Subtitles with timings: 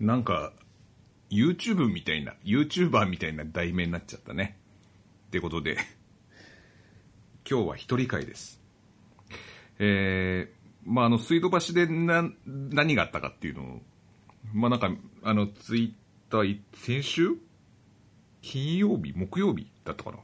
[0.00, 0.54] なんか、
[1.30, 4.58] YouTube みたいな、YouTuber みたいな題名になっちゃったね。
[5.28, 5.76] ってことで、
[7.48, 8.62] 今日は一人会です。
[9.78, 13.82] えー、まあ、あの、水道橋でな、何があったかっていうのを、
[14.54, 14.90] まあ、なんか、
[15.22, 15.92] あの、ツイッ
[16.30, 17.36] ター、先週？
[18.40, 19.12] 金曜日？
[19.14, 19.70] 木曜日？
[19.84, 20.18] だったか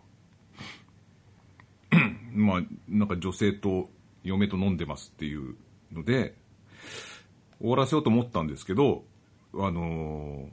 [1.93, 2.01] な？
[2.33, 3.91] まあ、なんか女性と
[4.25, 5.55] 嫁と飲んでますっていう
[5.93, 6.35] ので、
[7.59, 9.05] 終わらせようと思ったんですけど、
[9.59, 10.49] あの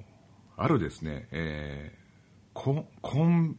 [0.58, 3.58] あるですね、えー、コン、コン、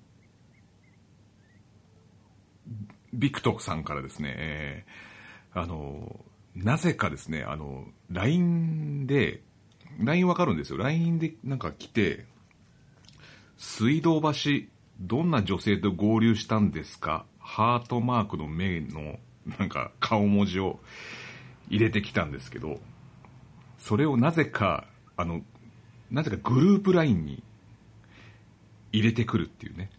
[3.13, 6.25] ビクトさんからですね、えーあの
[6.57, 9.43] なぜかですね、あの、LINE で、
[10.01, 10.79] LINE わかるんですよ。
[10.79, 12.27] LINE でなんか来て、
[13.57, 14.31] 水道橋、
[15.01, 17.25] どんな女性と合流したんですか？
[17.39, 19.19] ハートマークの目の、
[19.59, 20.81] なんか顔文字を
[21.69, 22.81] 入れてきたんですけど、
[23.79, 24.87] それをなぜか、
[25.17, 25.43] あの、
[26.11, 27.43] なぜかグループ LINE に
[28.93, 29.91] 入れてくるっていうね。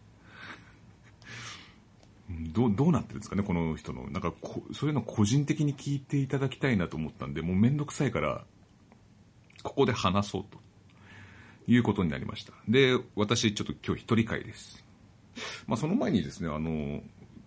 [2.29, 4.09] どう、どうなってるんですかね、この人の。
[4.09, 8.45] なんかこ、そういうの個人的に聞いていただきたいなと思ったんで、もうめんどくさいから、
[9.63, 10.65] ここで話そうと。
[11.67, 12.53] いうことになりました。
[12.67, 14.85] で、私ちょっと今日一人会です。
[15.67, 17.01] まあその前にですね、あの、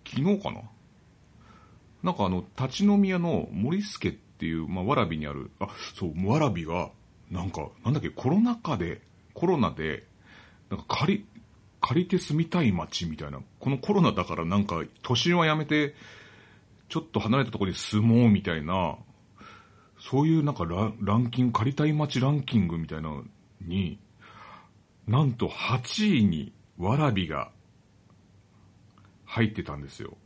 [0.05, 0.61] 昨日かな
[2.03, 6.91] なんかあの、立ち飲み屋の森助っていう、まあ、わらびにある、あ、そう、わらびが、
[7.29, 9.01] なんか、なんだっけ、コロナ禍で、
[9.33, 10.07] コロナで、
[10.69, 11.25] なんか借り、
[11.81, 15.95] 借りて住みたい街みたいな、このコロナだからなんか、都心はやめて、
[16.89, 18.97] ちょっと離れたところに住もうみたいな、
[19.99, 23.23] そういうなんかラランキング、借りたい街ランキングみたいなの
[23.61, 23.99] に、
[25.07, 27.51] なんと8位にわらびが
[29.25, 30.17] 入ってたんですよ。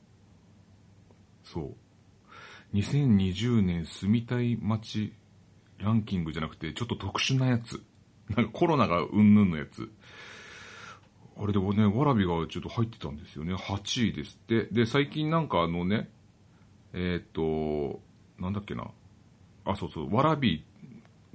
[1.44, 2.76] そう。
[2.76, 5.14] 2020年住みたい街
[5.84, 7.82] ランキングじゃなくて、ちょっと特殊なやつ。
[8.36, 9.90] なんかコロナがうんぬんのやつ。
[11.38, 13.54] あれでもね、わらびがちょっと入ってたんですよね。
[13.56, 14.66] 8位ですって。
[14.72, 16.10] で、最近なんかあのね、
[16.94, 18.00] えーっと、
[18.40, 18.88] なんだっけな。
[19.66, 20.64] あ、そうそう、わらび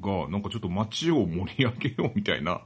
[0.00, 2.60] がなんかちょっと街を盛り上げようみたいな、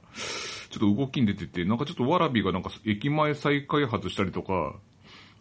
[0.69, 4.75] ちょっと動きに出てて、なんかちょっとわらびがなんか駅前再開発したりとか、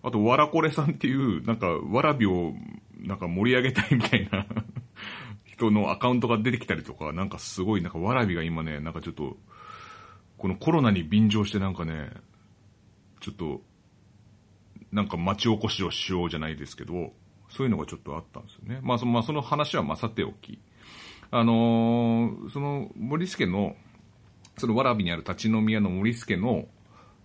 [0.02, 2.54] あと、わらこれさんっていう、なんか、わらびを、
[2.98, 4.46] なんか盛り上げたいみたいな
[5.52, 9.36] 人のアカウントが出てきたりとか、なんかすごい、なんかわらびが今ね、なんかちょっと、
[10.38, 12.10] このコロナに便乗してなんかね、
[13.20, 13.60] ちょっと、
[14.90, 17.12] なんか町おこしをしようじゃないですけど、
[17.50, 18.80] そういうのがちょっとあったんですよね。
[18.82, 20.58] まあ、その、まあ、その話はまあさておき。
[21.30, 23.76] あのーその、森助の、
[24.58, 26.66] そのわらびにある立ち飲み屋の森助の、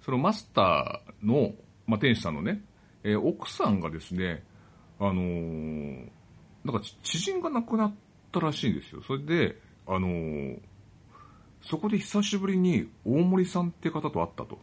[0.01, 1.53] そのマスターの、
[1.85, 2.61] まあ、店主さんのね、
[3.03, 4.43] えー奥さんがですね、
[4.99, 6.09] あのー
[6.63, 7.95] なんか知人が亡くなっ
[8.31, 9.01] たらしいんですよ。
[9.03, 9.57] それで、
[9.87, 10.59] あのー
[11.61, 14.59] そこで久しぶりに大森さんって方と会ったと。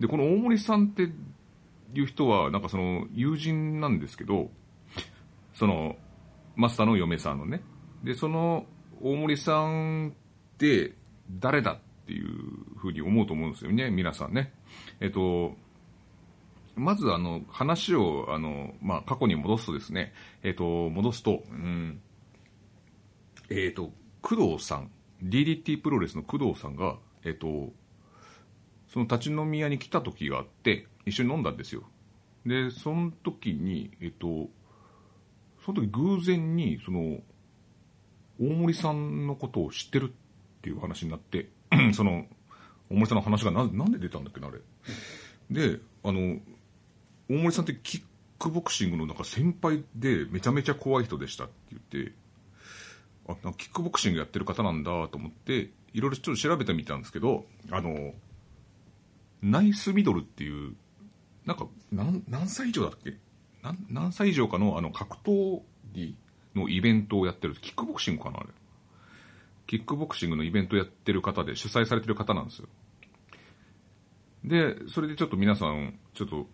[0.00, 1.08] で、この大森さんって
[1.94, 4.50] いう人は、なんかその友人なんですけど、
[5.54, 5.96] その、
[6.56, 7.62] マスターの嫁さんのね。
[8.02, 8.66] で、その
[9.00, 10.94] 大森さんって
[11.38, 12.28] 誰だっていう
[12.76, 14.52] ふうに思うと思うんですよね、皆さんね。
[15.00, 15.56] えっと、
[16.76, 22.00] まずあの、話を、あの、まあ、過去に戻すとですね、えっと、戻すと、うん、
[23.50, 24.90] えっと、工藤さん、
[25.22, 27.72] DDT プロレスの工藤さんが、えっと、
[28.88, 31.82] その立ち飲み屋に来た時があって、一緒に飲んだんですよ。
[32.46, 34.48] で、その時に、えっと、
[35.64, 37.18] その時偶然に、その、
[38.40, 41.48] 大森さんのことを知ってるっていう話になって、
[41.92, 42.26] その、
[42.90, 44.58] 大森さんの話がななんで出たんだっけな、あれ。
[45.50, 46.38] で、あの、
[47.28, 48.02] 大森さんってキッ
[48.38, 52.12] クボクシングのなんか先輩でめちゃめちゃ怖い人でしたって言って、
[53.28, 58.14] あ、なんかキックボクシングやってる方なんだと思って、いろいろちょっと調べてみたんですけど、あの、
[59.42, 60.74] ナイスミドルっていう、
[61.44, 63.16] なんか、何、何歳以上だっけ？
[63.62, 65.62] 何何歳以上かのあの格闘
[65.92, 66.16] 技
[66.54, 68.48] のイベントをやってる、キックボクシングかなあれ。
[69.66, 72.68] キックボクシングのイベントやってる方で主催されてる方なんですよ。
[74.44, 76.46] で、それでちょっと皆さん、ちょっと、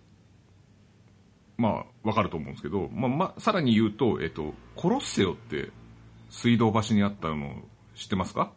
[1.56, 5.70] まあ、わかると思うんですけど、まあ、まあ、さらに言うと、えっと、コロッセオって
[6.34, 7.62] 水道橋にあったの
[7.94, 8.52] 知ってますか？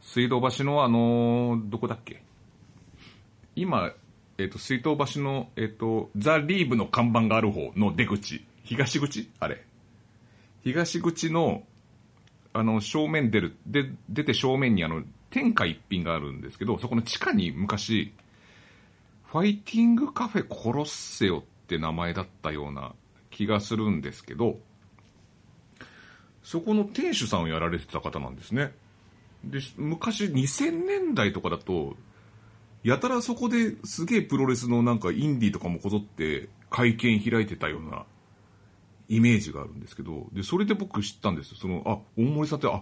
[0.00, 2.22] 水道橋のあのどこだっけ？
[3.56, 3.90] 今、
[4.38, 8.46] えっと、水道橋の、えっと、ザ・リーブの看板がある方の出口。
[8.62, 9.28] 東口？
[9.40, 9.64] あれ。
[10.62, 11.64] 東口の、
[12.52, 18.14] あの、正面出る、で、出て正面にあの、天下一品があるんですけど、そこの地下に昔、
[19.24, 22.94] ファイティングカフェコロッセオって名前だったような
[23.30, 24.58] 気がするんですけど、
[26.46, 28.72] そこの店主さんをやられてた方なんですね。
[29.42, 31.96] で、昔2000年代とかだと、
[32.84, 38.06] やたらそこですげえプロレスのなんかインディーとかもこぞって会見開いてたような
[39.08, 42.80] イメージがあるんですけど、で、それで僕知ったんですその、あ、大森さんって、あ、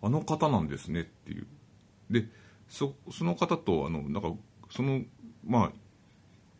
[0.00, 1.46] あの方なんですねっていう。
[2.10, 2.24] で、
[2.70, 4.32] そ、の方と、あの、なんか、
[4.70, 5.02] その、
[5.46, 5.72] まあ、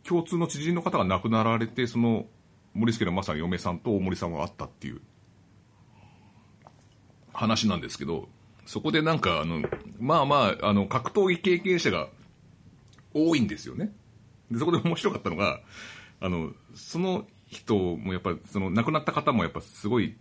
[0.06, 2.26] 共通の知人の方が亡くなられて、その、
[2.74, 5.00] 森助のまさに嫁さんと大森さんが会ったっていう
[7.42, 8.28] 話なんですけど、
[8.66, 9.62] そこでなんか、あの、
[9.98, 12.08] まあまあ、あの、格闘技経験者が
[13.12, 13.92] 多いんですよね。
[14.48, 15.60] で、そこで面白かったのが、
[16.20, 20.16] あの、その人もやっぱり、その亡くなった方もやっぱすごい、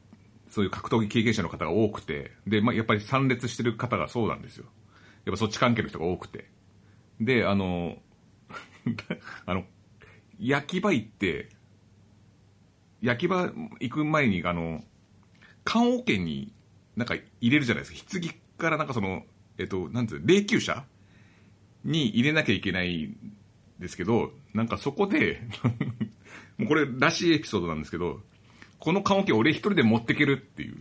[0.50, 4.66] そういう格闘技経験者の方が多くて、で、まあやっぱり参列してる方がそうなんですよ。
[5.26, 6.50] やっぱそっち関係の人が多くて。
[7.20, 7.98] で、あの、
[9.46, 9.64] あの、
[10.40, 11.50] 焼き場行って、
[13.00, 14.84] 焼き場行く前に、あの、
[15.64, 16.52] 棺桶に
[16.96, 18.20] なんか入れるじゃないですか。
[18.20, 19.24] 棺からなんかその、
[19.58, 20.86] えっと、なんていう霊柩車
[21.84, 23.34] に入れなきゃいけないん
[23.80, 25.42] ですけど、なんかそこで
[26.58, 28.22] もうこれらしいエピソードなんですけど、
[28.80, 30.78] この棺桶俺一人で持ってけるっていう。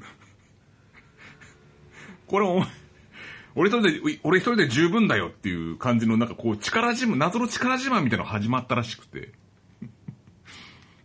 [2.27, 2.65] これお
[3.57, 9.33] 俺一人で、俺一人で十分だよっていう感じのなんかこう力自慢、謎の力自慢みたいなのが始まったらしくて。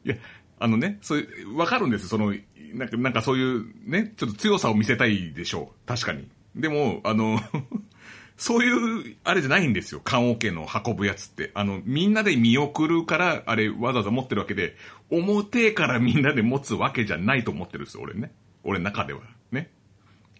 [0.05, 0.15] いや、
[0.59, 2.33] あのね、そういう、わかるんです、その、
[2.75, 5.87] なんか、なんかそういうね、ちょっと強さを見せたいでしょう。
[5.87, 6.27] 確かに。
[6.55, 7.39] でも、あの
[8.37, 10.01] そういう、あれじゃないんですよ。
[10.03, 11.51] 棺桶の運ぶやつって。
[11.53, 14.75] あの、みんなで見送るから、あれわざわざ持ってるわけで、
[15.09, 18.31] 表からみんなで持つわけじゃないと思ってるんですよ、俺ね。
[18.63, 19.21] 俺の中では。
[19.51, 19.71] ね。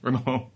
[0.03, 0.51] あの、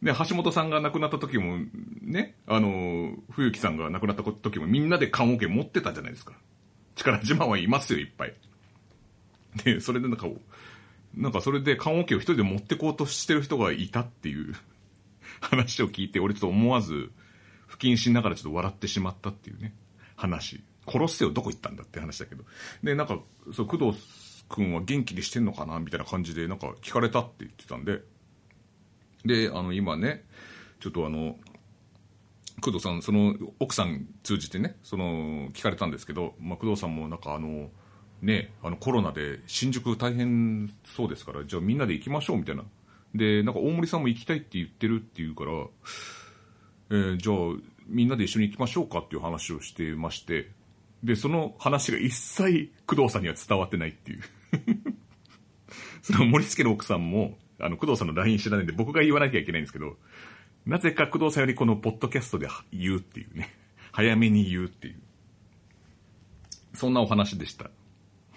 [0.00, 1.58] ね、橋本さんが亡くなった時も、
[2.02, 6.34] ね、あの、冬木さんが亡くなった時もみんなで棺桶持ってたじゃないですか。
[6.94, 8.34] 力自慢はいますよ、いっぱい。
[9.64, 10.28] で、それでなんか、
[11.16, 14.54] なんかそれで棺桶を一人で持ってこうとしてる人がいたっていう
[15.40, 17.12] 話を聞いて、俺ちょっと思わず、
[17.66, 19.74] 不謹慎ながらちょっと笑ってしまったっていうね、
[20.16, 20.62] 話。
[20.86, 22.44] 殺せよ、どこ行ったんだって話だけど。
[22.82, 23.18] で、なんか、
[23.52, 23.98] そう、工藤
[24.48, 28.02] 君は元気にしてんのかなみたいな感じで、なんか聞かれたって言ってたんで。
[29.24, 30.24] で、あの、今ね、
[30.80, 31.38] ちょっとあの、
[32.60, 37.70] 工藤さん、その、奥さん通じてね、その、聞かれたんですけど、まあ、工藤さんもなんかあの、
[38.24, 42.64] ね、あのコロナで新宿大変そうですから、じゃあみんなで行きましょうみたいな。
[43.14, 45.52] で、なんか大森さんも行きたいって言ってるって言うから、
[46.90, 47.36] えー、じゃあ
[47.86, 50.50] みんなで一緒に行きましょうかっていう話をしてまして、
[51.02, 54.22] で、その話が一切工藤さんには伝わってないっていう
[56.02, 59.98] その森助の奥さんも、あの、工藤さんの LINE 知らないんで僕が言わなきゃいけないんですけど、
[60.64, 63.54] なぜか工藤さんよりこのポッドキャストで言うっていうね。
[63.92, 64.96] 早めに言うっていう。
[66.74, 67.70] そんなお話でした。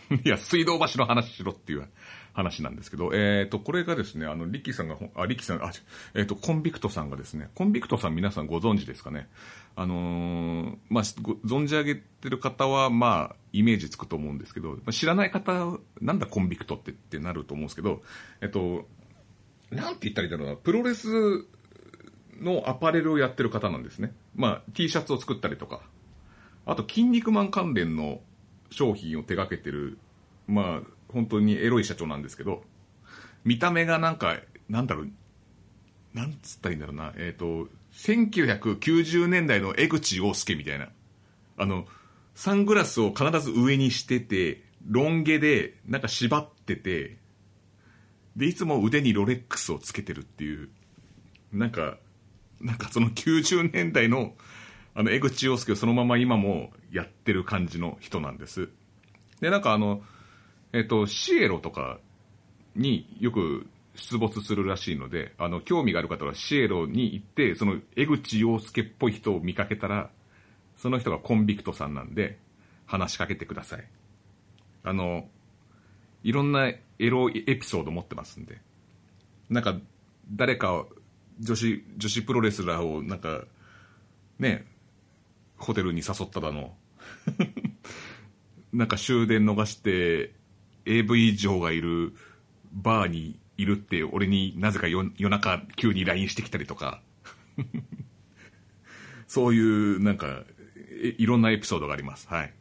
[0.24, 1.88] いや、水道橋の話しろっていう
[2.34, 5.72] 話なんですけど、えっ、ー、と、これがですね、あの、リキさんが、あ、リキさん、あ、
[6.14, 9.28] えっ、ー、と、コンビクトさんがですね、コンビクトさん皆さんご存知ですかね。
[9.76, 18.02] あのー、まあ、存じ上げてる方は、まあ、イメージつくと思うんですけど、知らない方、なんだコンビクトってってなると思うんですけど、
[18.42, 18.88] えっと、
[19.72, 21.46] なんて言ったらいいだろうな、プロレス
[22.40, 24.14] のアパレルをやってる方なんですね。
[24.36, 25.82] まあ、T シャツを作ったりとか、
[26.66, 28.22] あと、筋肉マン関連の
[28.70, 29.98] 商品を手掛けてる、
[30.48, 32.64] まあ、本当にエロい社長なんですけど、
[33.44, 34.38] 見た目がなんか、
[34.70, 35.10] なんだろう、
[36.14, 40.90] なんつったらいいんだろうな、えっ、ー、と、1990年代の江口洋介みたいな、
[41.58, 41.86] あの、
[42.36, 47.18] サングラスを必ず上にしてて、ロン毛で、なんか縛ってて、
[48.36, 50.70] で、いつも腕にロレックスをつけてるっていう、
[51.52, 51.98] なんか、
[52.62, 54.34] なんかその90年代の、
[54.98, 58.70] あの、江口洋介をそのまま今もやってる感じの人なんです。
[59.40, 60.02] で、なんかあの、
[60.74, 62.00] えっ、と、シエロとか
[62.76, 70.10] によく出没するらしいので、あの、興味がある方はシエロに行って、その江口洋介っぽい人を見かけたら、
[70.78, 72.40] その人がコンビクトさんなんで、
[72.88, 73.88] 話しかけてください。
[74.84, 75.30] あの、
[76.24, 78.60] いろんなエロエピソード持ってますんで。
[79.52, 79.78] なんか、
[80.32, 80.88] 誰か、
[81.40, 83.44] 女子、女子プロレスラーを、なんか、
[84.40, 84.66] ね、
[85.58, 86.76] ホテルに誘っただの、
[88.74, 90.34] なんか終電逃して、
[90.86, 92.14] AV 嬢がいる
[92.72, 97.02] バーにいるって俺になぜか夜中急に LINE してきたりとか
[99.28, 100.44] そういうなんか
[101.18, 102.28] いろんなエピソードがあります。
[102.28, 102.54] はい。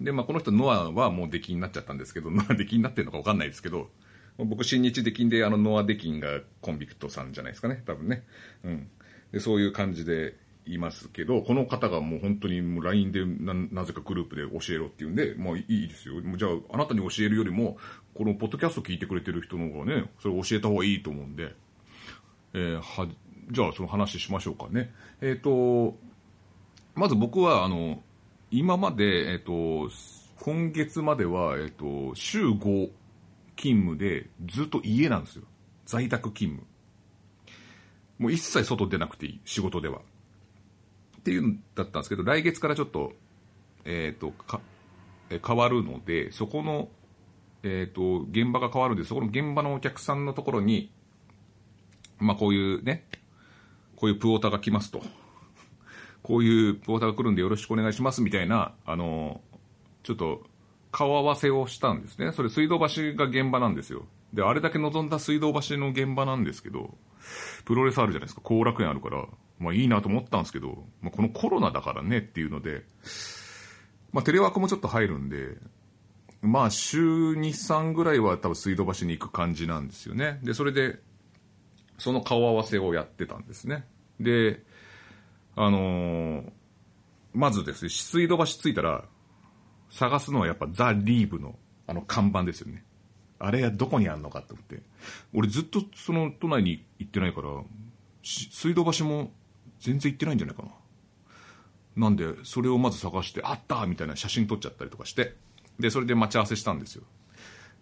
[0.00, 3.90] で、まあこの人ノアはもう出禁になっちゃったんですけど、ノア出禁になってるのかわかんないですけど、
[4.38, 8.24] 僕新日出禁であのノア出禁がコンビクトさんじゃないですかね、多分ね。
[8.64, 8.88] うん。
[9.30, 16.14] で、そういう感じで、いますけど、この方がもう本当にもう LINE でななぜかグループで教えろって言うんで、まあいいですよ。
[16.36, 17.76] じゃあ、あなたに教えるよりも、
[18.14, 21.54] このポッドキャスト聞いてくれてる人の方がね、それ教えた方がいいと思うんで、
[22.54, 23.08] えー、は、
[23.50, 24.92] じゃあその話しましょうかね。
[25.20, 25.96] えっ、と、
[26.94, 28.02] まず僕は、あの、
[28.50, 29.88] 今まで、えっ、と、
[30.40, 32.90] 今月までは、えっ、と、週5
[33.56, 35.44] 勤務でずっと家なんですよ。
[35.86, 36.66] 在宅勤務。
[38.18, 40.00] もう一切外出なくていい、仕事では。
[41.22, 43.12] っていうんだったんですけど、来月からちょっと、
[43.84, 44.60] えっ、と、か、
[45.30, 46.88] 変わるので、そこの、
[47.62, 50.90] えっ、と、現場が変わるんで、そこの現場のお客さんのところに、
[52.18, 53.06] まあこういうね、
[53.94, 55.00] こういうプオータが来ますと。
[56.24, 59.40] こういうプオータが来るんでよろしくお願いしますみたいな、あの、
[60.02, 60.44] ちょっと
[60.90, 62.32] 顔合わせをしたんですね。
[62.32, 64.06] それ水道橋が現場なんですよ。
[64.32, 66.96] で、あれだけ望んだ水道橋の現場なんですけど、
[67.64, 69.26] プロレスあるじゃないですか、後楽園あるから、
[69.62, 72.82] まあいいなと思ったんですけど、まあ、このコロナだからねっていうので、
[74.12, 75.56] まあテレワークもちょっと入るんで、
[76.42, 80.40] まあ週2、3ぐらいは多分水道橋に行く感じなんですよね。
[80.42, 80.98] で、それで、
[81.98, 83.84] その顔合わせをやってたんですね。
[84.18, 84.62] で、
[85.54, 86.50] あのー、
[87.32, 89.04] まずですね、水道橋着いたら、
[89.90, 91.54] 探すのはやっぱザ・リーブの
[91.86, 92.84] あの看板ですよね。
[93.38, 94.82] あれはどこにあるのかって思って。
[95.34, 97.48] 俺ずっとその都内に行ってないから、
[98.22, 99.32] 水道橋も
[99.82, 100.70] 全然行ってないんじゃないかな。
[101.96, 105.34] なんで、それをまず探して、あったみたいな写真撮っちゃったりとかして、
[105.78, 107.02] で、それで待ち合わせしたんですよ。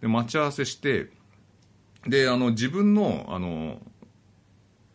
[0.01, 1.11] で、待ち合わせして、
[2.07, 3.81] で、あの、自分の、あの、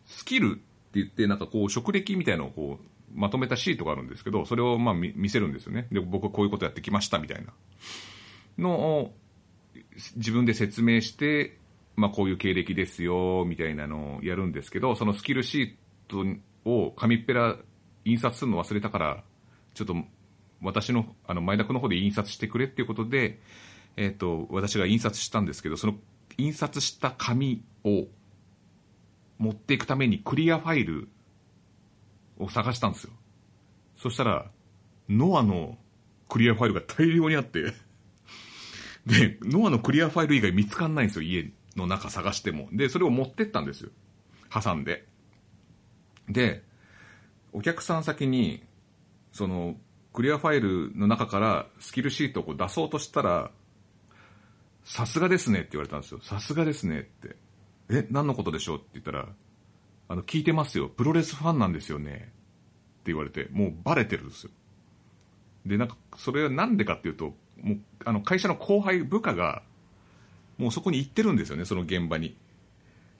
[0.04, 0.60] スキルって
[0.94, 2.84] 言って、なんかこう、職歴みたいなのをこう、
[3.14, 5.86] まとめたシートがあるんですけど、それをまあ見せるんですよね。
[5.90, 7.52] で、僕はこういうことやってきましたみたいな
[8.58, 9.14] のを
[10.16, 11.58] 自分で説明して、
[11.94, 15.74] まあこういう経歴ですよ、みたいなのをやるんですけど、そのスキルシー
[16.08, 16.24] ト
[16.66, 17.56] を紙っぺら
[18.04, 19.24] 印刷するの忘れたから、
[19.72, 19.94] ちょっと
[20.62, 23.40] 私の、あの、前田君の方で印刷してくれっていうことで、
[23.96, 25.94] えっ、ー、と、私が印刷したんですけど、その
[26.36, 28.06] 印刷した紙を
[29.38, 31.08] 持っていくためにクリアファイル
[32.38, 33.12] を探したんですよ。
[33.96, 34.50] そしたら、
[35.08, 35.78] ノアの
[36.28, 37.72] クリアファイルが大量にあって
[39.06, 42.68] で、ノアのクリアファイル以外見つかんないんですよ、家の中探しても。
[42.72, 43.90] で、それを持ってったんですよ。
[44.52, 45.06] 挟んで。
[46.28, 46.62] で、
[47.52, 48.62] お客さん先に、
[49.32, 49.76] その、
[50.12, 53.50] クリアファイルの中からスキルシートをこう出そうとしたら、
[54.84, 56.20] さすがですねって言われたんですよ。
[56.22, 57.36] さすがですねって。
[57.90, 58.78] え、何のことでしょう？
[58.78, 59.28] って言ったら、
[60.08, 60.88] あの、聞いてますよ。
[60.88, 62.12] プロレスファンなんですよね。
[62.12, 64.50] って言われて、もうバレてるんですよ。
[65.66, 69.62] で、なんか、それはなんでかっていうと、もう、あの、会社の後輩、部下が、
[70.58, 72.36] もうそこに行ってるんですよね、その現場に。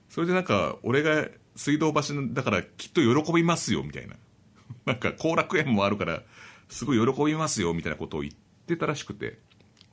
[0.09, 2.01] それでなんか、俺が水道橋
[2.33, 4.15] だからきっと喜びますよ、みたいな。
[4.85, 6.23] なんか、後楽園もあるから、
[6.69, 8.33] すごい喜びますよ、みたいなことを言っ
[8.67, 9.39] てたらしくて。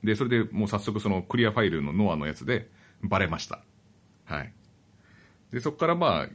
[0.03, 2.69] で、それでもう早速そのクリアファイルのノアのやつで
[3.01, 3.63] バレました。
[4.25, 4.53] はい。
[5.51, 6.29] で、そこからまあ、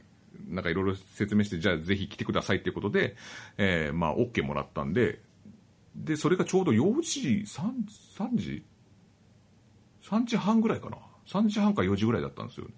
[0.49, 3.15] なんかいろいろ説明して、じゃあぜひ来てくださいっていうことで、
[3.57, 5.21] えー、まあ、OK もらったんで、
[5.95, 7.71] で、それがちょうど4時、3,
[8.17, 8.65] 3時
[10.03, 12.73] ?3 時半ぐらいかな？3時半か4時ぐらいだったんですよね。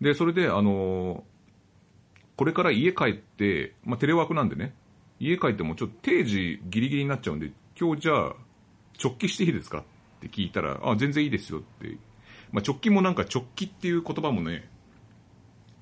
[0.00, 1.24] で、それで、あの、
[2.36, 4.74] これから家帰って、まあ、テレワークなんでね、
[5.20, 8.34] 家帰ってもちょっと定時ギリギリになっちゃうんで、今日じゃあ、
[9.02, 9.84] 直帰していいですかっ
[10.20, 11.96] て聞いたら、あ、全然いいですよって。
[12.50, 14.68] まあ、直帰もなんか直帰っていう言葉もね、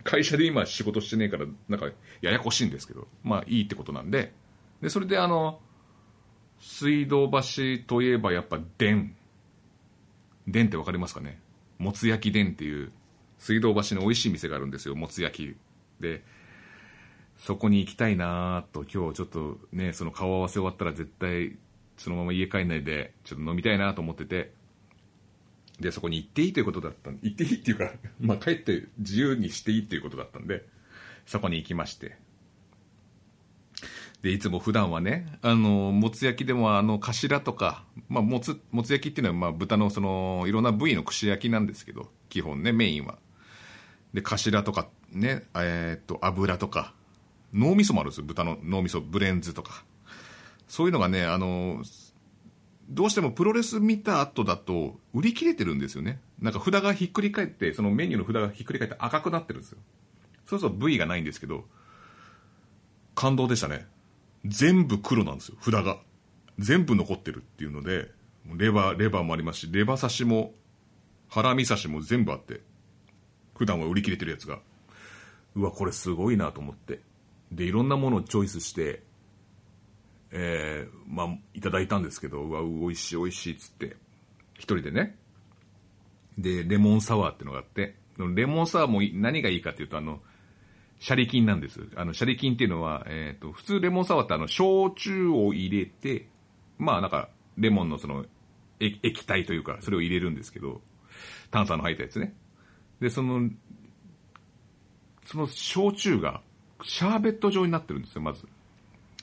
[0.02, 1.90] 会社で今仕事してねえから、なんか、
[2.23, 4.33] ややこしいんですけど、まあいいってことなんで、
[4.80, 5.61] で、それであの、
[6.59, 9.14] 水道橋といえばやっぱ電。
[10.47, 11.40] 電ってわかりますかね？
[11.78, 12.92] もつ焼き電っていう
[13.38, 15.57] 水道橋の美味しい店があるんですよ、もつ焼き。
[16.02, 16.23] で、
[17.40, 21.56] そこに行きたいなと今日ちょっとね、その顔合わせ終わったら絶対
[21.97, 24.52] そのまま家帰んないでちょっと飲みたいなと思ってて、
[25.80, 30.66] で、そこに行っていいということだったんで行っていいっていうか、 まあ帰って自由にしていいっていうことだったんで、
[31.25, 32.18] そこに行きまして。
[34.20, 43.18] で、いつも普段はね、あの、もつ焼きでもあの、頭とか、まあ、もつ、もつ焼きっていうのは、ま、豚のその、いろんな部位の串焼きなんですけど、基本ね、メインは。
[44.12, 46.92] で、頭とか、ね、えー、っと、油とか、
[47.52, 49.85] 脳みそもあるんですよ、豚の脳みそ、ブレンズとか。
[50.69, 51.83] そういうのがね、あの、
[52.88, 56.21] どうしてもプロレス見た後だと、売り切れてるんですよね。
[56.40, 59.78] なんか札がひっくり返って、そのメニューの札がひっくり返って赤くなってるんですよ。
[60.47, 61.64] そうすると部位がないんですけど、
[63.14, 63.87] 感動でしたね。
[64.45, 65.99] 全部黒なんですよ、札が。
[66.59, 68.11] 全部残ってるっていうので、
[68.57, 70.54] レバー、レバーもありますし、レバ刺しも、
[71.28, 72.61] ハラミ刺しも全部あって、
[73.57, 74.61] 普段は売り切れてるやつが。
[75.54, 77.00] うわ、これすごいなと思って。
[77.52, 79.02] で、いろんなものをチョイスして、
[80.33, 83.97] えー、まあ、いただいたんですけど、うわ、美味しい美味しいっつって、
[84.54, 85.16] 一人でね。
[86.38, 87.97] で、レモンサワーってのがあって、
[88.35, 90.21] レモンサワーも何がいいかっていうと、あの、
[91.00, 91.80] シャリ菌なんです。
[91.97, 96.28] あの、シャリ菌っていうのは、えっ、ー、と、普通レモンサワーってあの、焼酎を入れて、
[96.78, 98.26] まあなんか、レモンのその、
[98.78, 100.83] 液体というか、それを入れるんですけど、
[101.50, 102.35] 炭酸の入ったやつね。
[103.00, 103.50] で、その、
[105.25, 106.42] その焼酎が、
[106.82, 108.46] シャーベット状になってるんですよ、まず。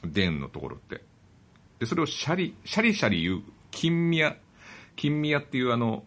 [0.04, 1.02] 電のところって。
[1.80, 4.38] で、それをシャリ、シャリシャリ言う、金宮、
[4.96, 6.06] 金宮っていうあの、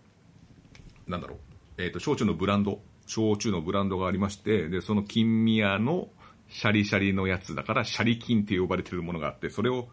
[1.07, 6.09] なんだろう、えっ、ー、と、焼酎のブランド、焼酎のブランドがありまして、で、その金宮の
[6.49, 9.89] シャリシャリのやつだから、シャリ金って呼ばれてるものがあって、それを、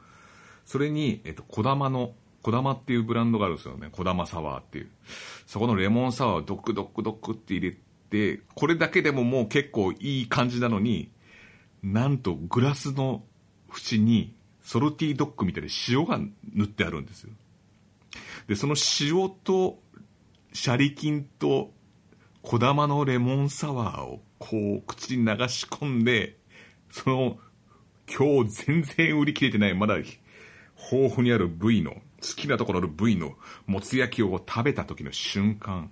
[0.66, 3.90] それに、えっ、ー、と、小玉の、小玉っていうブランドがあるんですよね。
[3.92, 4.90] 小玉サワーっていう。
[5.46, 7.78] そこのレモンサワーをドックドックドックって入れ
[8.10, 11.10] て、これだけでももう結構いい感じなのに、
[11.84, 13.24] なんとグラスの
[13.70, 16.20] 縁にソルティドッグみたいに塩が
[16.54, 17.32] 塗ってあるんですよ。
[18.48, 19.80] で、その塩と
[20.54, 21.72] シャリ菌と
[22.42, 26.38] 小玉のレモンサワーをこう口に流し込んで、
[26.92, 27.38] その
[28.08, 32.00] 今日全然売り切れてない、まだ豊富にある部位の、好
[32.36, 33.36] きなところの部位の
[33.68, 35.92] もつ焼きを食べた時の瞬間、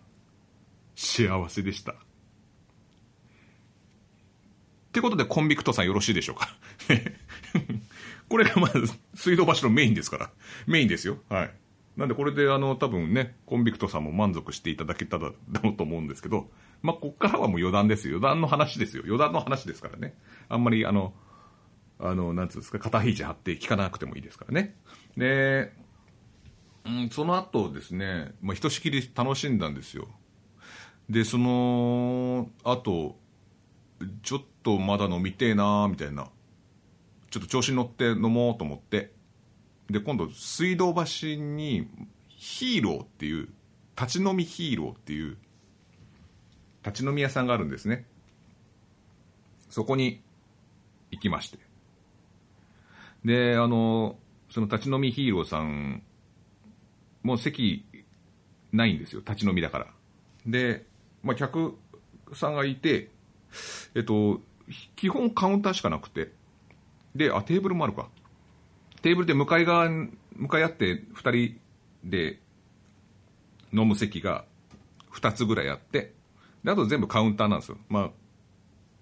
[0.96, 1.96] 幸せでした。
[4.96, 6.56] ってことでコンビクトさんよろしいでしょうか？
[8.30, 10.32] これがまず水道橋のメインですから。
[10.68, 11.18] メインですよ。
[11.28, 11.54] はい。
[11.98, 16.50] なんでこれであの多分ね、コンビクトさんも満足していただけただろうと思うんですけど、
[16.82, 18.20] まあ、こっからはもう余談ですよ。
[18.20, 19.04] 余談の話ですよ。
[19.06, 20.18] 余談の話ですからね。
[20.48, 21.14] あんまりあの、
[22.00, 24.78] あの、なんつうんですか、肩肘張って聞かなくてもいいですからね。
[25.18, 25.74] で、
[26.86, 30.08] うん、その後ですね、まあ、ひとしきり楽しんだんですよ。
[31.10, 33.20] で、その後、
[34.24, 36.28] ちょっとまだ飲みてえなーみたいな。
[37.30, 39.12] ちょっと調子に乗って飲もうと思って、
[39.90, 41.88] で、今度、水道橋に、
[42.30, 43.50] ヒーローっていう、
[44.00, 45.38] 立ち飲みヒーローっていう、
[46.84, 48.06] 立ち飲み屋さんがあるんですね。
[49.70, 50.22] そこに
[51.12, 51.60] 行きまして。
[53.24, 54.18] で、あの、
[54.50, 56.02] その立ち飲みヒーローさん、
[57.22, 57.86] もう席
[58.72, 59.20] ないんですよ。
[59.20, 59.88] 立ち飲みだから。
[60.48, 60.86] で、
[61.22, 61.78] まあ、客
[62.34, 63.12] さんがいて、
[63.94, 64.42] えっと、
[64.96, 66.32] 基本カウンターしかなくて、
[67.16, 68.10] で、あ、テーブルもあるか。
[69.02, 71.60] テーブルで向かい側、向かい合って2人
[72.04, 72.40] で
[73.72, 74.46] 飲む席が
[75.14, 76.14] 2つぐらいあって、
[76.64, 77.78] で、あと全部カウンターなんですよ。
[77.90, 78.12] まあ、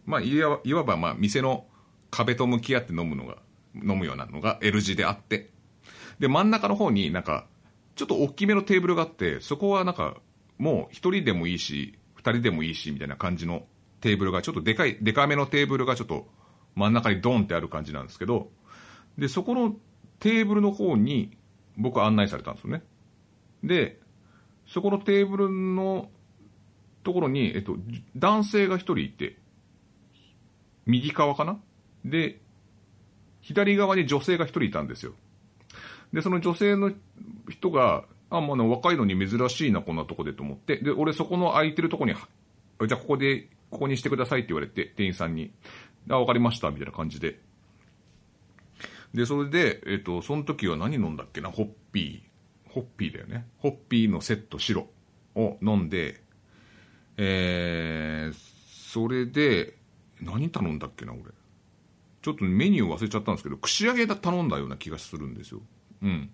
[0.06, 1.66] まあ、いわいわば、まあ、店の
[2.12, 3.38] 壁と向き合って飲むのが、
[3.76, 5.50] 飲むようなのが L 字であって、
[6.20, 7.48] で、真ん中の方になんか、
[7.96, 10.18] ちょっと大きめのテーブルがあって、そこはなんか、
[10.58, 13.66] もう1人でもいいし、2人でもいいし、みたいな感じの
[14.04, 16.28] テーブルが、ちょっとでかい、でかめのテーブルがちょっと
[16.76, 18.52] 真ん中にドンってある感じなんですけど、
[19.18, 19.78] で、そこの
[20.20, 21.38] テーブルの方に
[21.78, 22.84] 僕案内されたんですよね。
[23.64, 24.02] で、
[24.68, 26.10] そこのテーブルの
[27.04, 27.78] ところに、えっと、
[28.18, 29.38] 男性が一人いて、
[30.86, 31.58] 右側かな？
[32.04, 32.42] で、
[33.40, 35.14] 左側に女性が一人いたんですよ。
[36.12, 36.92] で、その女性の
[37.50, 40.76] 人が、あ、もうね、若いのに珍しいな、こんなとこでと思って。
[40.78, 45.52] で、俺そこの空いてるとこに、じゃあここで、ここにしてくださいって言われて、店員さんに。
[46.10, 47.40] あ、わかりました、みたいな感じで。
[49.14, 52.72] で、それで、えっ、と、その時は何飲んだっけな、ホッピー。
[52.72, 53.48] ホッピーだよね。
[53.58, 54.88] ホッピーのセット白
[55.36, 56.22] を飲んで、
[57.18, 59.78] えー、それで、
[60.22, 61.24] 何頼んだっけな、俺。
[62.22, 65.62] ちょっとメニュー忘れちゃったんですけど、串揚げだ頼んだような気がするんですよ。
[66.02, 66.30] うん。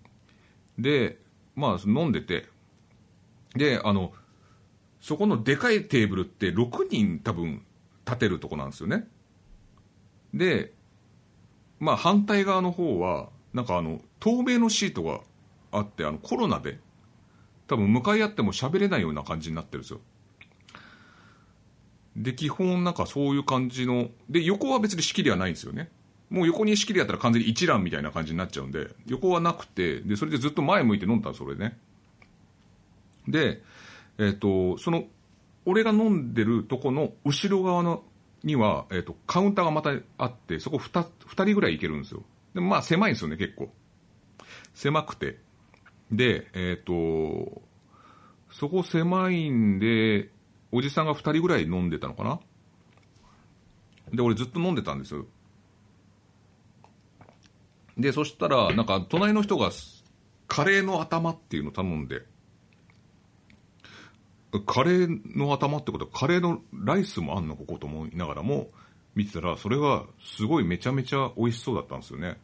[0.78, 1.18] で、
[1.56, 2.46] まあ、飲んでて、
[3.54, 4.12] で、あの、
[5.00, 7.64] そこのでかいテーブルって6人多分
[8.06, 9.08] 立てるとこなんですよね。
[10.34, 10.72] で、
[11.78, 15.20] まあ反対側の方は、なんかあの、透明のシートが
[15.72, 16.78] あって、あのコロナで、
[17.66, 20.00] 多分向かい合っても喋れないような感じになってるんですよ。
[22.16, 25.90] で、基本なんかそういう感じの、で、横は別に仕切りはないんですよね。
[26.28, 31.78] もう横に仕切りやったら完全に一覧みたいな感じになっちゃうんで、横はなくて、で、それでずっと前向いて飲んだそれね。
[33.26, 33.62] で、
[34.18, 35.04] えっ、ー、と、その、
[35.66, 38.02] 俺が飲んでるとこの後ろ側の
[38.42, 42.22] には、えっ、ー、と、カウンターがまたあって、そこ 2, 2人ぐらい行けるんですよ。
[42.54, 43.72] でもまあ狭いんですよね、結構。
[44.74, 45.38] 狭くて。
[46.10, 47.62] で、えっ、ー、と、
[48.50, 50.30] そこ狭いんで、
[50.72, 52.40] おじさんが2人ぐらい飲んでたのかな？
[54.12, 55.26] で、俺ずっと飲んでたんですよ。
[57.96, 59.70] で、そしたら、なんか、隣の人が、
[60.48, 62.22] カレーの頭っていうの頼んで、
[64.66, 68.68] カレーの頭ってことはカレーのライスもあんのここと思いながらも
[69.14, 72.36] 見てたらそれがすごいめちゃめちゃ美味しそうだったんですよね。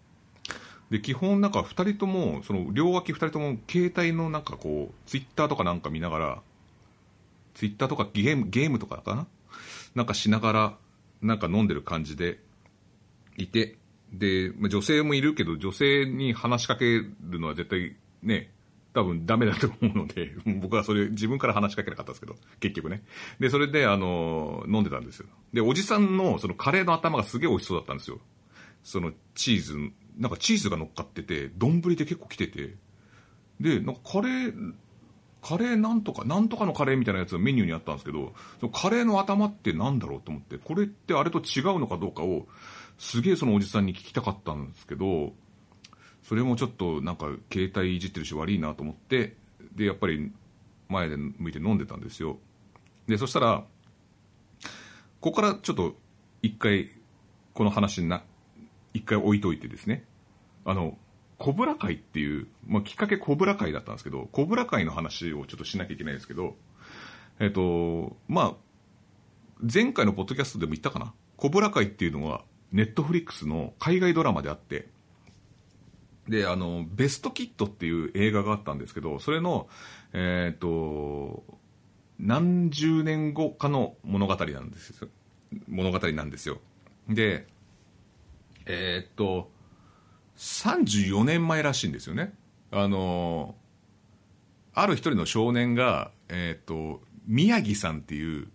[0.90, 6.42] で基本なんか2人ともその両脇2人とも携帯のなんかこうツイッターとかなんか見ながら
[7.54, 9.26] ツイッターとかゲームゲームとかかな？
[9.94, 10.76] なんかしながら
[11.22, 12.38] なんか飲んでる感じで
[13.38, 13.76] いて、
[14.12, 18.50] で、女性もいるけど、女性に話しかけるのは絶対ね、
[18.96, 23.04] 多分ダメだと思うので、 僕はそれ自分から話しかけなかったんですけど、結局ね。
[23.38, 25.26] で、それで、あの、飲んでたんですよ。
[25.52, 28.20] で、おじさんのそのカレーの頭がすげえ美味しそうだったんですよ。
[28.82, 32.76] そのチーズ、なんかチーズが乗っかってて、丼で結構来てて、
[33.60, 34.74] で、なんかカレー、
[35.42, 42.46] カレーなんとか、なんとかのカレーみたいなやつがメニューにあったんですけど、そのカレーの頭ってなんだろうと思って、これってあれと違うのかどうかを、
[42.96, 45.34] すげえそのおじさんに聞きたかったんですけど、
[46.28, 49.36] それもちょっとなんか携帯いじってるし悪いなと思って
[49.74, 50.32] でやっぱり
[50.88, 52.38] 前で向いて飲んでたんですよ。
[53.06, 53.64] でそしたら
[55.20, 55.94] ここからちょっと
[56.42, 56.90] 一回
[57.54, 58.22] この話な
[58.92, 60.04] 一回置いといてですね。
[60.64, 60.98] あの
[61.38, 66.56] コブラ会っていう、まあ、きっかけコブラ会だったんですけどコブラ会の話をちょっとしなきゃいけないんですけど
[67.38, 68.54] えっとまあ
[69.60, 71.12] 前回のポッドキャストでも言ったかな？
[71.36, 74.88] コブラ会っていうのはネットフリックスの海外ドラマであって
[76.28, 79.68] で、あの、ベストキットっていう映画があったんですけど、それの、
[80.12, 81.44] えっ、ー、と、
[82.18, 85.08] 何十年後かの物語なんですよ。
[85.68, 86.58] 物語なんですよ。
[87.08, 87.46] で、
[88.66, 89.50] えっ、ー、と、
[90.36, 92.34] 34年前らしいんですよね。
[92.70, 93.54] あの、
[94.74, 98.48] ある一人の少年が、えっ、ー、と、宮城さんっていう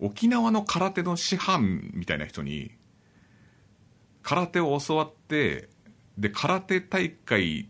[0.00, 2.72] 沖縄の空手の師範みたいな人に
[4.22, 5.68] 空手を教わって
[6.18, 7.68] で空手大会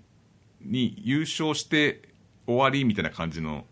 [0.61, 2.02] に優勝して
[2.46, 3.64] 終わりみたいな感じの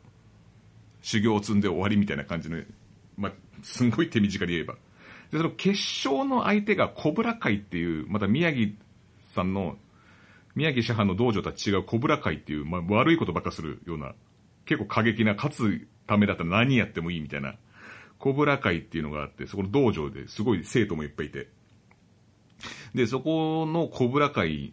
[1.03, 2.63] 修行を積んで終わりみたいな感じの、
[3.17, 3.33] まあ、
[3.63, 4.75] すごい手短に言えば。
[5.31, 5.71] でその決
[6.09, 8.73] 勝の相手が小倉会っていうまた宮城
[9.35, 9.77] さんの
[10.55, 14.15] 宮城師範の道場とは違う小倉会っていう、まあ、悪いことばっかするような
[14.67, 17.55] 結構過激な勝つためだったら何やってもいいみたいな
[18.19, 21.49] 小倉会っていうのがあってそこの道場ですごい生徒もいっぱいいて。
[22.95, 24.73] で、そこのコブラ会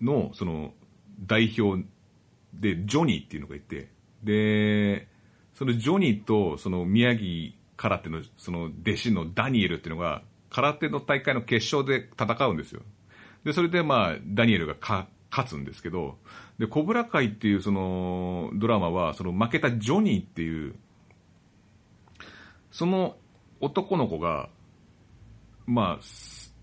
[0.00, 0.72] の、その、
[1.26, 1.84] 代表
[2.52, 3.88] で、ジョニーっていうのがいて、
[4.22, 5.08] で、
[5.54, 12.82] そのジョニーと、その宮城空手の、その弟子のダニエルっていうのが、空手の大会の決勝で戦うんですよ。
[13.44, 15.06] で、それでまあ、ダニエルが勝
[15.48, 16.18] つんですけど、
[16.58, 20.74] で、コブラ会っていうそのドラマは、その負けたジョニーっていう、
[22.70, 23.16] その
[23.60, 24.48] 男の子が、
[25.66, 26.02] まあ、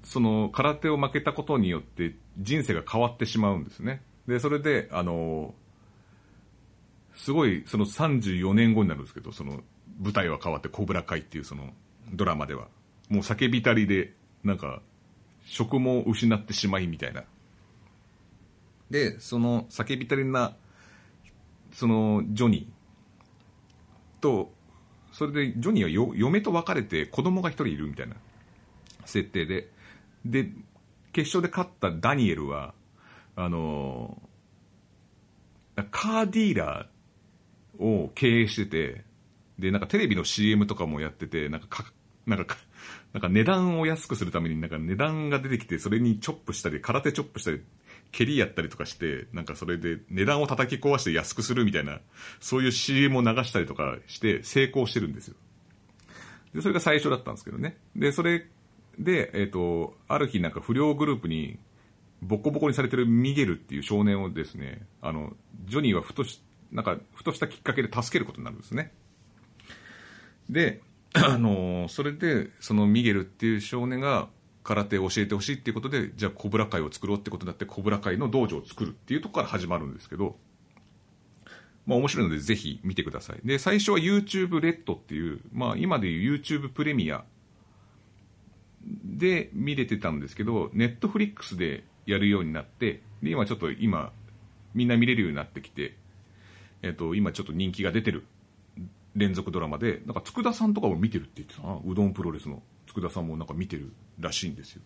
[0.04, 4.02] その空手を負けたことによって人生が変わってしまうんですね。
[4.28, 5.54] で、それで、あの、
[7.16, 9.62] すごい、その34年後になるんですけど、その
[10.00, 11.74] 舞台は変わって、コブラ会っていうその
[12.14, 12.68] ドラマでは、
[13.10, 14.82] もう叫びたりで、なんか、
[15.46, 17.24] 職も失ってしまいみたいな。
[18.90, 20.56] で、その叫びたりな、
[21.74, 24.52] そのジョニーと、
[25.12, 28.16] それでジョニーは嫁と別れて子供が一人いるみたいな
[29.06, 29.70] 設定で、
[30.26, 30.52] で、
[31.14, 32.74] 決勝で勝ったダニエルは、
[33.36, 34.22] あの
[35.90, 39.04] カーディーラーを経営してて、
[39.58, 41.86] で、なんかテレビの CM とかもやってて、なんか、
[42.26, 42.58] なんか、
[43.14, 47.62] なんか値段を安くするためになんか値段が出てきて、それにチョップしたり、空手チョップしたり、
[48.12, 52.00] 蹴りやったりとかして、なんかそれで値段を叩き壊して安くするみたいな、
[52.40, 55.36] そういう CM を流したりとかして成功してるんですよ。
[56.54, 57.78] で、それが最初だったんですけどね。
[57.96, 58.48] で、それ
[59.00, 61.60] で、えっ、ー、と、ある日なんか不良グループに
[62.22, 65.34] ボコボコにされてるミゲルっていう少年をですね、あの、
[65.66, 68.94] ジョニーはふとし、なんか、ふとしたきっかけで助けることになるんですね。
[70.50, 70.82] で、
[71.14, 74.30] あの、それで、そのミゲルっていう少年が
[74.64, 80.38] 空手を教えてほしいっていうことで、じゃあコブラ会を作ろうってことになって、コブラ会の道場を作るっていうとこから始まるんですけど、
[81.88, 83.40] まあ面白いのでぜひ見てください。
[83.44, 87.26] で、最初は YouTube レッドっていう、まあ今でいう YouTube プレミア
[89.04, 94.12] で見れてたんですけど、ネットフリックスでやるようになって、で、今ちょっと今、
[94.74, 95.96] みんな見れるようになってきて、
[96.82, 98.26] えっ、と、今ちょっと人気が出てる
[99.16, 102.62] 連続ドラマで、なんか佃さんとかも見てるって言ってたな、うどんプロレスの。
[102.88, 104.82] 佃さんもなんか見てるらしいんですよ。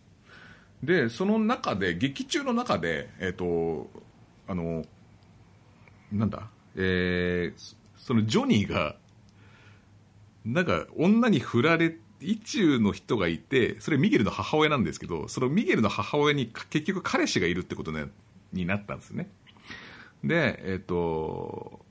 [0.83, 3.89] で、その中で、劇中の中で、えっ、と、
[4.47, 4.85] あの、
[6.11, 8.95] なんだ、えー、そのジョニーが、
[10.43, 17.91] なんか女に振られて、意中の人がいて、それミゲルの母親なんですけど、そのミゲルの母親に結局彼氏がいるってこと
[18.51, 19.29] になったんですね。
[20.23, 21.85] で、えっ、ー、と、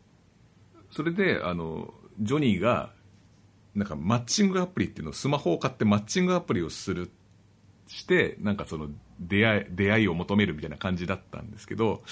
[0.90, 2.92] それで、あの、ジョニーが、
[3.74, 7.10] なんかマッチングアプリっていうのをスマホを買ってマッチングアプリをする、
[7.86, 8.88] して、なんかその
[9.20, 12.02] 出会い、出会いを求めるみたいな感じだったんですけど、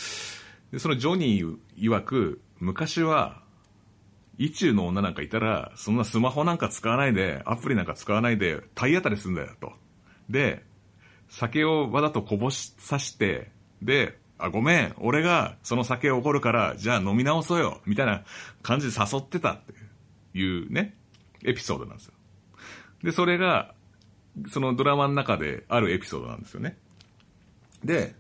[0.70, 3.41] でそのジョニー曰く、昔は
[4.38, 9.72] 意中の女なんかいたら、そんなスマホなんか使わないで、アプリなんか使わないで、体当たりするんだよ、と。
[10.30, 10.64] で、
[11.28, 13.50] 酒をわざとこぼしさして、
[13.82, 18.24] で、あ、ごめん、俺がその酒を怒るから、じゃあ飲み直そうよ、みたいな
[18.62, 20.94] 感じで誘ってたっていうね、
[21.44, 22.12] エピソードなんですよ。
[23.04, 23.74] で、それが、
[24.50, 26.76] そのドラマの中であるエピソードなんですよね。
[27.84, 28.14] で、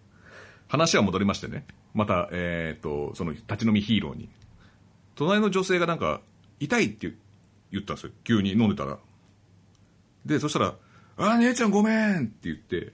[0.68, 4.28] 話は戻りましてね、また、えっ、ー、と、その立ち飲みヒーローに。
[5.14, 6.20] 隣の女性がなんか、
[6.60, 7.12] 痛いって
[7.70, 8.12] 言ったんですよ。
[8.24, 8.98] 急に飲んでたら。
[10.24, 10.74] で、そしたら、
[11.16, 12.92] あ、姉ちゃんごめんって言って、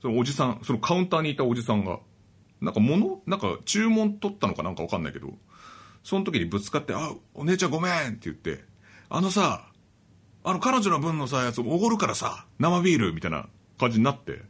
[0.00, 1.98] そのおじさん、そのカウンターにいたおじさんが、
[2.60, 5.32] なんか物、なんか注文取ったのかなんかわかんないけど、
[6.02, 8.64] その時にぶつかって、あ、お姉ちゃんごめんって言って、
[9.10, 9.68] あのさ、
[10.44, 14.42] あの彼女の分のさ、やつおごるからさ、生ビールみたいな感じになって、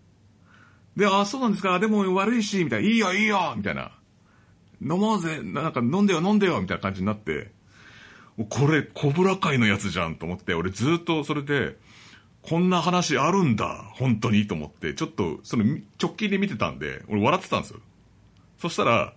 [0.97, 3.93] で、あ、そうなんですか、でも悪いし、みたいな、いいよいいよみたいな、
[4.81, 7.51] 飲もうぜ、なんか飲んでよ飲んでよみたいな感じになって、
[8.49, 11.77] これ、コブラ界のやつじゃんと思って、俺ずっとそれで、
[12.43, 15.65] こんな話あるんだ、本当にと思って、ちょっと、その、
[16.01, 17.81] 直近で見てたんで、俺笑ってたんですよ。
[18.59, 19.13] そしたら、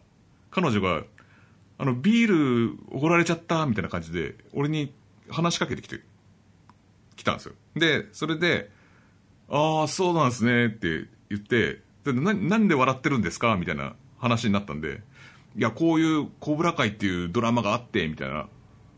[0.49, 1.03] 彼女が、
[1.77, 4.91] あの、ビールおごられちゃった、みたいな感じで、俺に
[5.29, 6.01] 話しかけてきて、
[7.15, 7.53] 来たんですよ。
[7.75, 8.71] で、それで、
[9.49, 15.01] ああ、そうなんですね、って言って、でななんで笑ってるんですかみたいな話になったんで、
[15.57, 18.47] いや、こういうコブラ会っていうドラマがあって、みたいな。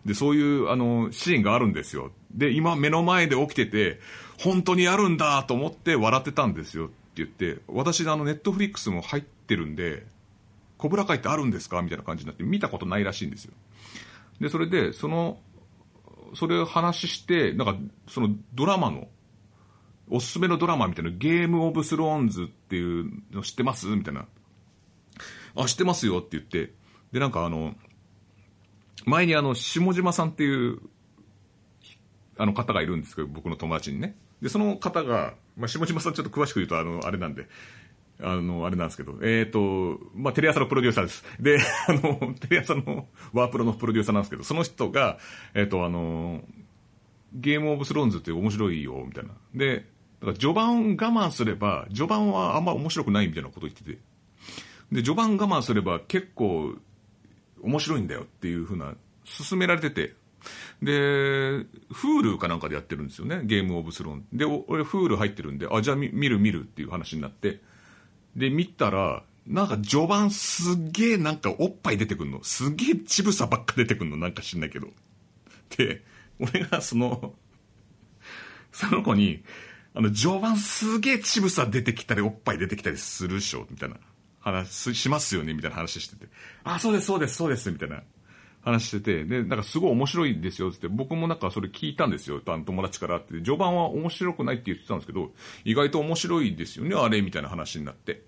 [0.05, 2.11] で、そういう、あの、シーンがあるんですよ。
[2.31, 3.99] で、今目の前で起きてて、
[4.39, 10.05] 本当にやるんだと思って笑ってたんですよって言って、私、あの、ネットフリックスも入ってるんで、
[10.77, 11.81] コブラ会ってあるんですか？
[11.81, 13.53] みたいな感じになって、見たことないらしいんですよ。
[14.41, 15.39] で、それで、その、
[16.35, 19.07] それを話して、なんか、そのドラマの、
[20.09, 23.87] おすすめのドラマみたいな、ゲームオブスローンズっていうの知ってます？
[23.87, 24.25] みたいな。
[25.55, 26.73] あ、知ってますよって言って、
[27.11, 27.75] で、なんかあの、
[29.05, 30.79] 前にあの、下島さんっていう
[32.37, 34.15] あの方がいるんですけど、僕の友達にね。
[34.41, 37.47] で、その方が、まあ、下島さんちょっと詳しく言うと、あの、あれなんで、
[38.21, 41.23] あの、あれなんですけど、えっ、ー、と、まあ、テレ朝のプロデューサーです。
[41.39, 45.17] で、あの、テレ朝のワープロのプロデューサーなんですけど、その人が、
[45.53, 46.43] えっ、ー、と、あの、
[47.33, 49.31] ゲームオブスローンズって面白いよ、みたいな。
[49.55, 49.85] で、
[50.19, 53.97] だから序盤我慢すれば、序盤はあんま面白くないみたいなこと言ってて。
[54.93, 56.75] で、序盤我慢すれば結構
[57.63, 58.93] 面白いんだよっていうふうな、
[59.25, 60.13] 勧められてて、
[60.81, 64.25] で、Hulu かなんかでやってるんですよね、ゲームオブスローン。
[64.31, 67.59] で、俺 Hulu 入ってるんで、あ、じゃあ見る見るっていう話になって、
[68.35, 72.43] で、見たら、なんか序盤すげえなんかおっぱい出てくんの。
[72.43, 74.87] すげえ乳房ばっか出てくんの、なんか知んないけど。
[75.75, 76.03] で、
[76.39, 77.33] 俺がその、
[78.71, 79.43] その子に、
[79.95, 83.97] あの、序盤すげえ乳房出てきたり、おっぱい出てきたりするでしょ、みたいな
[84.43, 86.27] 話しますよね、みたいな話してて。
[86.65, 88.03] あ、そうです、そうです、そうです、みたいな
[88.61, 93.35] 話してて、で、なんかすごい面白いですよって僕もなんかそれ聞いたんですよ、友達からって。
[93.35, 95.31] 序盤は面白くないって言ってたんですけど、
[95.63, 98.23] 意外と面白いですよね、あれ、みたいな話になって。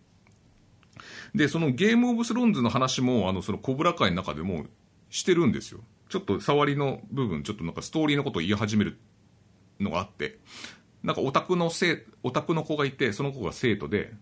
[1.33, 4.65] で、そのゲームオブスローンズの話も、あの、そのコブラ会の中でも
[5.09, 5.81] してるんですよ。
[6.07, 8.97] ちょっと触りの部分、ちょっとなんかストーリーのことを言い始める
[9.79, 10.39] のがあって、
[11.03, 14.13] なんかオタクのせオタクの子がいて、その子が生徒で、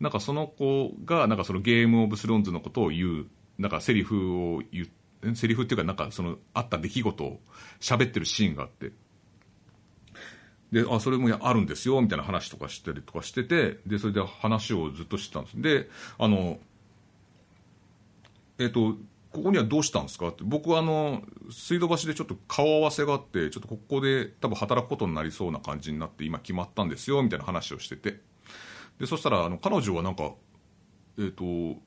[0.00, 3.26] なんかその子が、なんかそのゲームオブスローンズのことを言う、
[3.58, 4.92] なんかセリフを言って、
[5.34, 7.40] セリフっていうかなんかそのあった出来事を
[7.78, 8.92] 喋ってるシーンがあって。
[10.72, 15.60] であそれもあるんですよみたいな話とかしたりとかしててでそれで話をずっとしてたんです。
[15.60, 16.58] であの
[18.58, 18.96] えっ、と
[19.30, 20.28] ここにはどうしたんですか？
[20.28, 28.20] って僕はあの水道橋でちょっと顔合わせがあってちょっとここで多分働くことになりそうな感じになって今決まったんですよみたいな話をしてて。
[29.00, 30.34] でそしたらあの彼女はなんか
[31.18, 31.80] えっ、ー、と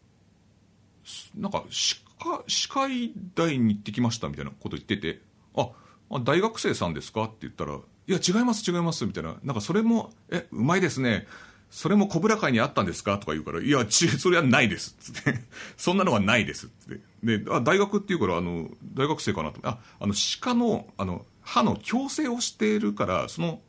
[1.35, 5.19] なんか歯科医大に行ってきましたみたいなこと言ってて、
[5.55, 5.69] あ、
[6.09, 9.35] あ大学生さんですかって言ったら、いや、違います、違います、みたいな。
[9.43, 11.27] なんかそれも、え、うまいですね。
[11.69, 14.95] それも小倉会にあったんですかとか言うから、いや、ち、それはないです。
[14.99, 15.39] つって。
[15.75, 16.69] そんなのはないです。
[16.79, 17.37] つって。
[17.39, 19.59] で、あ、大学って言うから、あの、大学生かなと。
[19.63, 23.61] あ、あの、歯科の、あの、歯の矯正をしているから、その、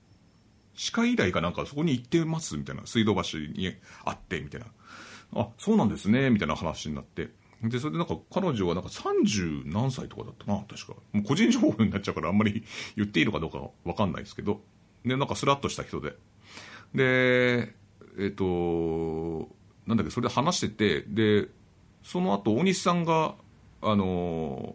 [0.75, 2.87] 歯科医大かなんかそこに行ってますみたいな。
[2.87, 4.67] 水道橋にあって、みたいな。
[5.35, 7.31] あ、そうなんですね、みたいな話になって。
[7.63, 10.95] で、それでなんか彼女はなんか30何歳とかだったな、確か。
[11.13, 12.65] もう個人情報になっちゃうからあんまり
[12.97, 14.61] 言っていいのかどうかわかんないですけど。
[15.05, 16.15] で、なんかスラッとした人で。
[16.95, 17.75] で、
[18.19, 19.49] えっ、と、
[19.87, 21.49] なんだっけ、それで話してて、で、
[22.03, 23.35] その後大西さんが、
[23.87, 24.75] あの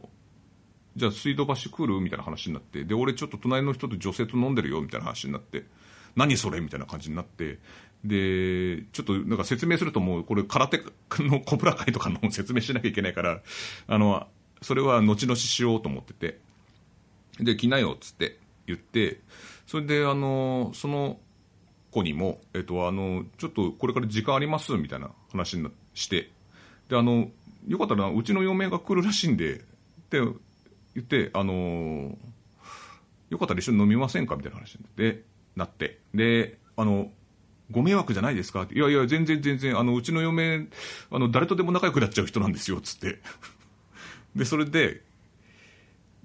[0.96, 2.00] じゃあ水道橋来る？
[2.02, 4.82] みたいな話になって、で、俺ちょっと隣の人と女性と飲んでるよ？
[4.82, 5.66] みたいな話になって、
[6.20, 7.60] 何それみたいな感じになって、
[8.04, 10.82] で、ちょっとなんか説明するともう、これ空手
[11.20, 13.42] のコブラ会とかの説明しなきゃいけないから、
[13.88, 14.28] あの、
[14.62, 16.40] それは後々しようと思ってて、
[17.40, 19.22] で、来なよ、っつって言って、
[19.66, 21.20] それで、あの、その
[21.92, 26.32] 子にも、えっと、あの、ちょっとこれから時間あります、みたいな話にして、
[26.90, 27.30] で、あの、
[27.68, 29.58] よかったら、うちの嫁が来るらしいんで、っ
[30.10, 30.34] て言
[31.00, 32.18] って、あの、
[33.30, 35.29] よかったら一緒に飲みませんかみたいな話で、なって。
[35.60, 37.12] なってで、あの、
[37.72, 38.68] ご迷惑じゃないですか？
[38.72, 40.68] いやいや、全然全然、あの、うちの嫁、
[41.12, 43.20] あの、誰とでも仲良くなっちゃう人なんですよ、つって。
[44.36, 45.04] で、それで、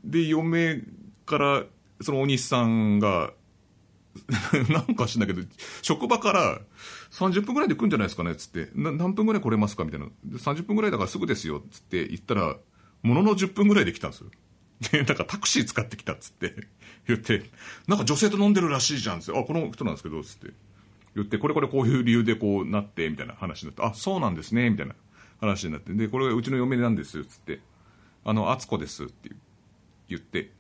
[0.05, 0.83] で、嫁
[1.27, 1.65] から、
[2.01, 3.35] そのお兄さんが、
[4.71, 5.43] なんかしんだけど、
[5.83, 6.61] 職場から
[7.11, 9.85] 30分ぐらいで来るんじゃないですかねつって、何分ぐらい来れますか？
[9.85, 10.07] みたいな。
[10.39, 11.63] 30分ぐらいだからすぐですよ。
[11.71, 12.57] つって言ったら、
[13.03, 14.31] ものの10分ぐらいで来たんですよ。
[14.81, 16.55] で、なんかタクシー使ってきたっつって
[17.07, 17.45] 言って、
[17.87, 20.53] なんか女性と飲んでるらしいじゃんっつって、あ、この人なんですけど、つって。
[21.15, 24.95] 言って、これこれこういう理由でこうなって、みたいな話になって、あ、そうなんですね、みたいな
[25.41, 27.61] 話になって、で、これがうちの嫁なんですよ、つって、
[28.25, 29.31] あの、敦子ですって
[30.09, 30.51] 言って、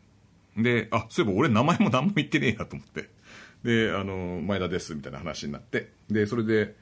[0.57, 3.11] で、あ、そういえば俺名前も何も言ってねえやと思って、
[3.65, 6.77] で、あの、前田です、みたいな話になって、で、それで、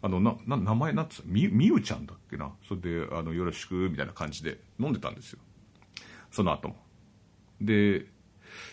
[0.00, 5.38] あの、な、名前なんつうみ、みゆちゃんだっけなそれで、あの、よろしく、みたいな感じで飲んでたんですよ。
[6.32, 6.76] その後も。
[7.60, 8.06] で、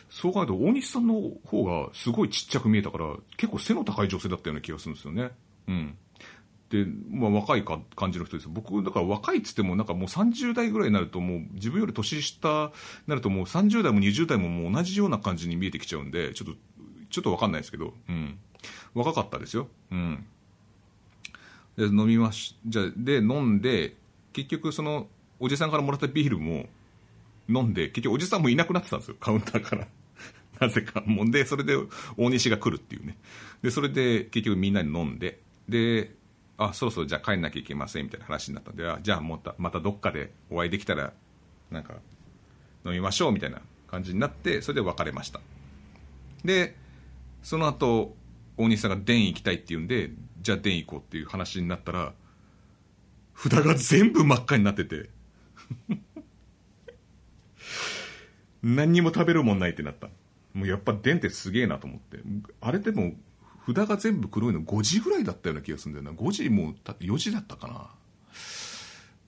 [0.09, 1.13] そう考えると大西さんの
[1.45, 5.29] 方がすごいちっちゃく見えたから、結構背の高い女性だったような気がするんですよね。
[5.67, 5.97] うん。
[6.69, 8.49] で、まあ若いか感じの人です。
[8.49, 12.71] 僕、だから若いっつってもなんかもう30代ぐらいになるともう自分より年下に
[13.07, 16.57] なるともう30代も20代ももう同じような感じに見えてきちゃうんで、ちょっと、
[17.09, 18.39] ちょっとわかんないですけど、うん。
[18.93, 19.67] 若かったですよ。
[19.91, 20.25] うん。
[21.77, 23.95] で、飲みまし、じゃで、飲んで、
[24.33, 25.07] 結局その、
[25.39, 26.67] おじさんからもらったビールも、
[27.49, 29.87] 飲んで、結局おじさんもいなくなってたんですよ、カウンターから。
[30.59, 31.01] なぜか。
[31.05, 31.75] もんで、それで
[32.17, 33.17] 大西が来るっていうね。
[33.61, 36.15] で、それで結局みんなに飲んで、で、
[36.57, 41.13] あ、そろそろじゃあ帰んなきゃいけませんみたいな話になったんで、あじゃあまた、またどっかでお会いできたら、
[41.71, 41.95] なんか、
[42.85, 45.39] 飲みましょうみたいな感じになって、それで別れました。
[46.43, 46.75] で、
[47.41, 48.15] その後、
[48.57, 52.13] 大西さんが電行きたいって言うんで、じゃあ電行こうっていう話になったら、
[53.35, 55.09] 札が全部真っ赤になってて
[58.63, 60.09] 何にも食べるもんないってなった。
[60.53, 62.19] もうやっぱ電ってすげえなと思って。
[62.61, 63.13] あれでも、
[63.67, 66.21] 札が全部黒いの5時ぐらいだったような気がするんだよな。
[66.21, 67.89] 5時もう、4時だったかな。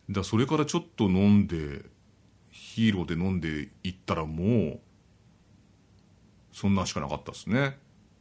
[0.09, 1.85] だそれからちょっと飲んで、
[2.49, 4.79] ヒーローで飲んでいったらもう、
[6.51, 7.77] そんなしかなかったですね。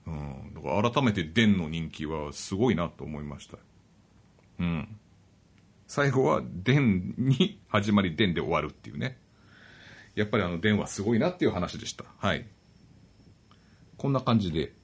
[0.06, 0.54] うん。
[0.54, 3.58] だから改めて電の人気はすごいなと思いました。
[4.60, 4.96] うん。
[5.86, 9.18] 最後は電に始まり電で終わるっていうね。
[10.20, 12.04] やっぱりあの電話すごいなっていう話でした。
[12.18, 12.46] はい。
[13.96, 14.74] こんな感じで、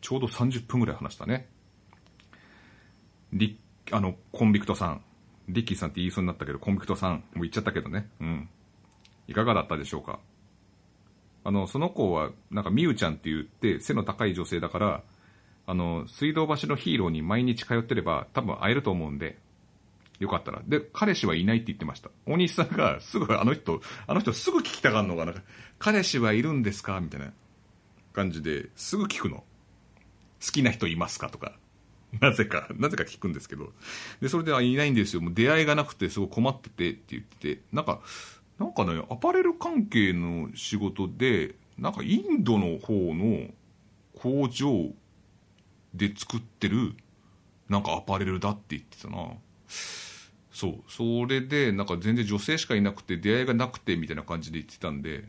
[0.00, 1.48] ちょうど30分ぐらい話したね。
[3.32, 3.58] リ
[3.90, 5.02] あの、コンビクトさん。
[5.48, 8.10] リッキーさんって言いそうになったけど、コンビクトさん、もう言っちゃったけどね。
[8.20, 8.48] うん。
[9.26, 10.20] いかがだったでしょうか？
[11.44, 15.02] あの、その子は、なんか、みゆちゃんって言って、背の高い女性だから、
[15.66, 19.38] あの、水道橋のヒーローに毎日通ってれば、多分会えると思うんで、
[20.18, 20.62] よかったら。
[20.66, 22.10] で、彼氏はいないって言ってました。
[22.26, 25.42] 大西さんが、すぐ、あの人、あの人すぐ聞きたがるのが、なんか、
[25.78, 27.32] 彼氏はいるんですかみたいな
[28.12, 29.44] 感じで、すぐ聞くの。
[30.44, 31.56] 好きな人いますかとか。
[32.20, 33.72] なぜか、なぜか聞くんですけど。
[34.20, 35.20] で、それで、あ、いないんですよ。
[35.22, 38.00] もう出会いがなくて、すごい困っててって言ってて、なんか、
[38.58, 43.48] なんかね、アパレル関係の仕事で、なんかインドの方の
[44.20, 44.90] 工場
[45.94, 46.94] で作ってる、
[47.68, 49.28] なんかアパレルだって言ってたな。
[50.58, 50.82] そう。
[50.88, 55.22] それで、なんか全然女性しかいなくて、出会いがなくて、みたいな感じで言ってたんで、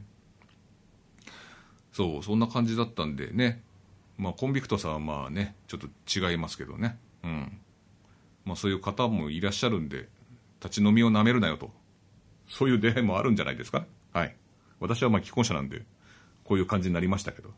[1.94, 3.62] そう、そんな感じだったんでね。
[4.18, 6.98] まあ、コンビクトさんはまあね、ちょっと違いますけどね。
[7.24, 7.62] うん。
[8.44, 10.10] まあ、そういう方もいらっしゃるんで、
[10.64, 11.72] 立ち飲みを舐めるなよと。
[12.48, 13.86] そういう出会いもあるんじゃないですか？
[14.14, 14.36] はい。
[14.80, 15.84] 私はまあ既婚者なんで、
[16.44, 17.54] こういう感じになりましたけど。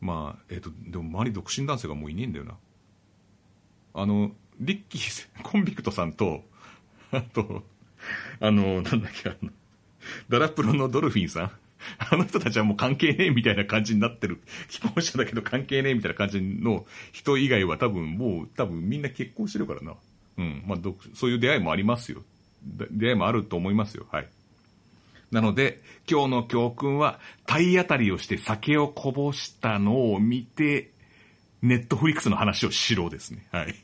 [0.00, 2.56] まあ、えっ、ー、と、でも周り独身男性がもういねえんだよな。
[3.94, 6.42] あの、リッキー、コンビクトさんと、
[7.12, 7.64] あと、
[8.40, 9.50] あの、なんだっけ、あの、
[10.28, 11.50] ダラプロのドルフィンさん。
[11.98, 14.40] あの人たちはもう関係ねえみたいな感じになってる。
[14.68, 19.94] 既婚者だけど関係ねえみたいな感じの人以外は多分もう多分みんな結婚してるからな。
[20.38, 20.64] うん。
[20.66, 20.78] まあ、
[21.14, 22.22] そういう出会いもありますよ。
[22.64, 24.06] 出会いもあると思いますよ。
[24.10, 24.28] はい。
[25.30, 25.80] なので、
[26.10, 30.90] 今日の教訓は体当たりをして酒をこぼしたのを見て、
[31.60, 33.46] ネットフリックスの話をしろですね。
[33.50, 33.74] はい。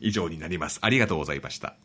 [0.00, 0.78] 以上になります。
[0.82, 1.76] ありがとうございました。